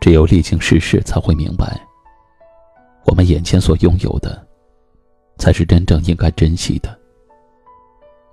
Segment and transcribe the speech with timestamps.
[0.00, 1.80] 只有历经世事，才会明白，
[3.04, 4.46] 我们眼前所拥有的，
[5.38, 6.96] 才是真正应该珍惜的。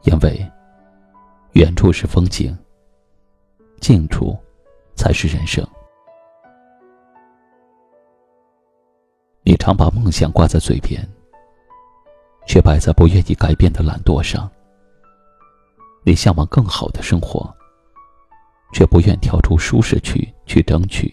[0.04, 0.52] 因为，
[1.54, 2.56] 远处是风景，
[3.82, 4.38] 近处
[4.96, 5.68] 才是人生。
[9.42, 11.08] 你常把梦想挂在嘴边，
[12.48, 14.50] 却摆在不愿意改变的懒惰上。
[16.04, 17.52] 你向往更好的生活，
[18.74, 21.12] 却不愿跳出舒适区去争取。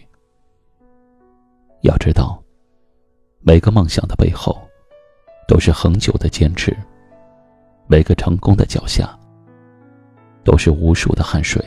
[1.83, 2.41] 要知道，
[3.41, 4.57] 每个梦想的背后，
[5.49, 6.73] 都是恒久的坚持；
[7.87, 9.19] 每个成功的脚下，
[10.45, 11.61] 都是无数的汗水。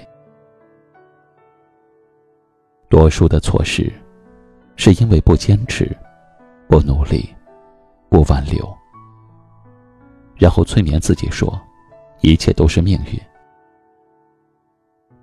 [2.88, 3.92] 多数的错失，
[4.76, 5.94] 是因为不坚持、
[6.66, 7.28] 不努力、
[8.08, 8.66] 不挽留，
[10.36, 11.60] 然后催眠自己说，
[12.22, 13.20] 一切都是命运。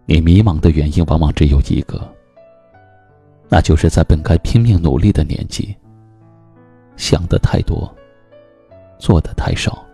[0.05, 1.99] 你迷茫的原因，往往只有一个。
[3.53, 5.77] 那就是在本该拼命努力的年纪，
[6.95, 7.87] 想的太多，
[8.97, 9.85] 做的太少。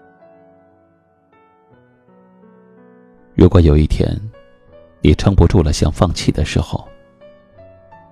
[3.35, 4.17] 如果有一天，
[5.01, 6.87] 你撑不住了，想放弃的时候，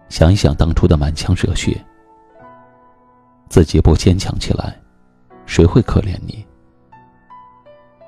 [0.10, 1.82] 想一想当初的满腔热血，
[3.48, 4.78] 自己不坚强起来，
[5.46, 6.46] 谁会可怜你？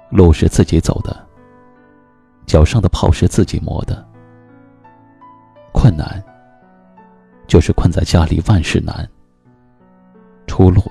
[0.09, 1.25] 路是自己走的，
[2.45, 4.05] 脚上的泡是自己磨的，
[5.71, 6.21] 困难。
[7.49, 9.09] 就是困在家里，万事难。
[10.45, 10.83] 出路，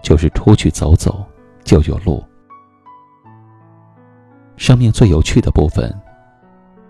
[0.00, 1.26] 就是出去走走，
[1.64, 2.24] 就有路。
[4.56, 5.92] 生命最有趣的部分，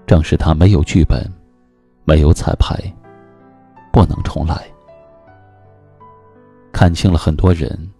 [0.06, 1.26] 正是它没有剧本，
[2.04, 2.76] 没有彩排，
[3.90, 4.62] 不能重来。
[6.70, 7.90] 看清了很多人，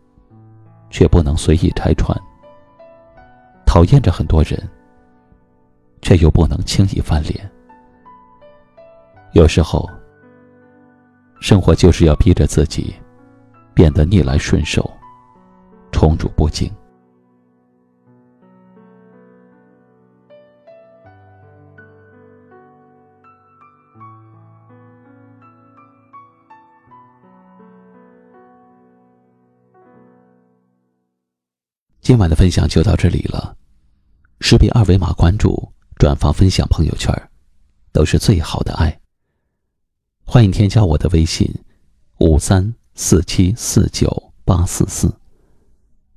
[0.91, 2.15] 却不能随意拆穿；
[3.65, 4.63] 讨厌着很多人，
[6.03, 7.51] 却又不能轻易翻脸。
[9.33, 9.89] 有时候。
[11.41, 12.95] 生活就是要逼着自己，
[13.75, 14.89] 变得逆来顺受，
[15.91, 16.71] 宠辱不惊。
[32.03, 33.57] 今晚的分享就到这里了，
[34.41, 37.15] 识别二维码关注、转发、分享朋友圈，
[37.93, 39.01] 都是最好的爱。
[40.33, 41.53] 欢迎添加我的微信，
[42.19, 45.13] 五三四七四九八四四，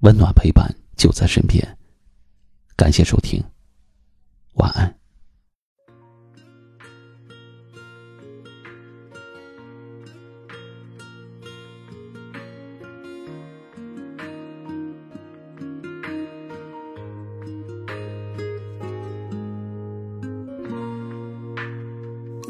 [0.02, 1.68] 温暖陪伴就在身边。
[2.76, 3.44] 感谢收听，
[4.54, 5.03] 晚安。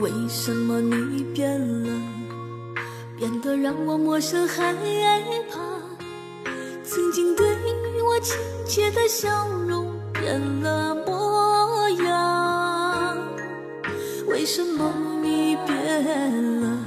[0.03, 1.89] 为什么你变了，
[3.17, 4.73] 变得让我陌生害
[5.49, 5.61] 怕？
[6.83, 7.47] 曾经对
[8.03, 8.37] 我亲
[8.67, 13.17] 切的笑容变了模样。
[14.27, 16.77] 为什么你变了，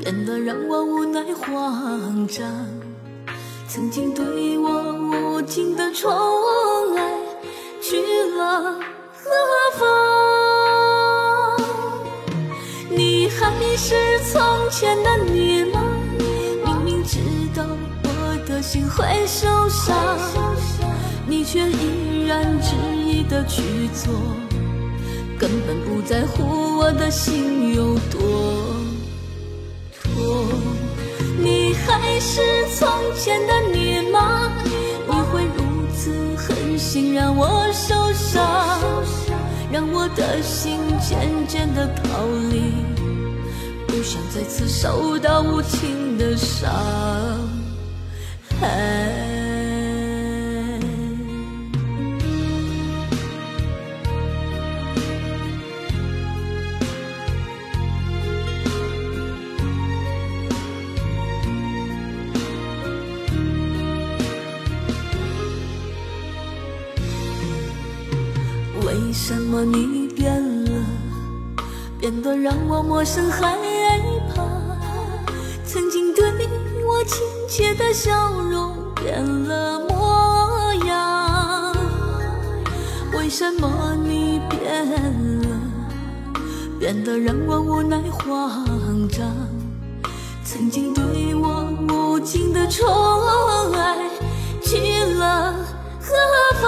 [0.00, 2.48] 变得让我无奈慌张？
[3.68, 6.10] 曾经对我无尽的宠
[6.96, 7.12] 爱，
[7.82, 8.80] 去了
[9.12, 9.30] 何
[9.78, 10.27] 方？
[13.60, 13.94] 你是
[14.30, 15.82] 从前的你吗？
[16.64, 17.18] 明明知
[17.54, 17.64] 道
[18.04, 18.08] 我
[18.46, 19.96] 的心会受伤，
[21.26, 24.12] 你却依然执意的去做，
[25.38, 28.20] 根本不在乎我的心有多
[30.02, 30.46] 痛。
[31.40, 34.52] 你还是从前的你吗？
[35.06, 38.44] 你会如此狠心让我受伤，
[39.72, 42.72] 让我的心渐渐的逃离。
[43.98, 46.70] 不想再次受到无情的伤
[48.60, 48.68] 害。
[68.86, 70.86] 为什么你变了，
[71.98, 73.58] 变得让我陌生害？
[75.68, 76.24] 曾经对
[76.86, 81.76] 我亲切的笑容变了模样。
[83.12, 84.86] 为什么你变
[85.42, 85.60] 了，
[86.80, 88.64] 变得让我无奈慌
[89.10, 89.30] 张？
[90.42, 92.88] 曾经对我无尽的宠
[93.74, 94.08] 爱，
[94.62, 95.52] 去了
[96.00, 96.16] 何
[96.62, 96.66] 方？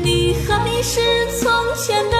[0.00, 1.00] 你还是
[1.40, 2.17] 从前的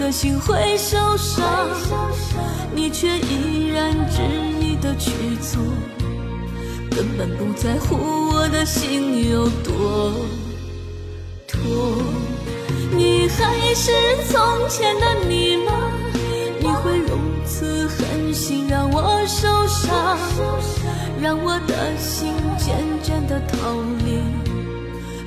[0.00, 1.44] 的心会受伤，
[2.74, 4.22] 你却依然执
[4.58, 5.12] 意的去
[5.42, 5.60] 做，
[6.90, 7.98] 根本不在乎
[8.32, 10.14] 我的心有多
[11.46, 11.60] 痛。
[12.96, 13.92] 你还是
[14.30, 15.92] 从前的你吗？
[16.60, 20.18] 你会如此狠心让我受伤，
[21.20, 23.74] 让我的心渐渐的逃
[24.06, 24.18] 离，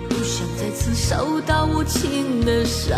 [0.10, 2.98] 不想再次受到无情的伤。